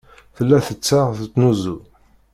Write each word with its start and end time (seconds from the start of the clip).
Tella 0.35 0.57
tettaɣ 0.67 1.07
teznuzu. 1.17 1.77